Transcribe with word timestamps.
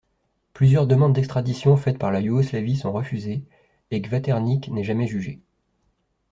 Plusieurs 0.53 0.87
demandes 0.87 1.13
d'extradition 1.13 1.77
faites 1.77 1.99
par 1.99 2.09
la 2.11 2.21
Yougoslavie 2.21 2.75
sont 2.75 2.91
refusées, 2.91 3.43
et 3.91 4.01
Kvaternik 4.01 4.69
n'est 4.69 4.83
jamais 4.83 5.05
jugé. 5.05 5.39